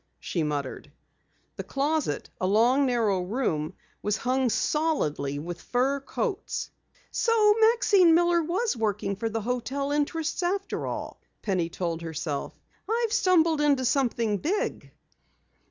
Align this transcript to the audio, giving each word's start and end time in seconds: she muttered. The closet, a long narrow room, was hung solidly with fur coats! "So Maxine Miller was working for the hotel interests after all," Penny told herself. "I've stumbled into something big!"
she 0.19 0.41
muttered. 0.41 0.91
The 1.57 1.63
closet, 1.63 2.31
a 2.41 2.47
long 2.47 2.87
narrow 2.87 3.21
room, 3.21 3.75
was 4.01 4.17
hung 4.17 4.49
solidly 4.49 5.37
with 5.37 5.61
fur 5.61 5.99
coats! 5.99 6.71
"So 7.11 7.53
Maxine 7.69 8.15
Miller 8.15 8.41
was 8.41 8.75
working 8.75 9.15
for 9.15 9.29
the 9.29 9.41
hotel 9.41 9.91
interests 9.91 10.41
after 10.41 10.87
all," 10.87 11.21
Penny 11.43 11.69
told 11.69 12.01
herself. 12.01 12.59
"I've 12.89 13.13
stumbled 13.13 13.61
into 13.61 13.85
something 13.85 14.39
big!" 14.39 14.91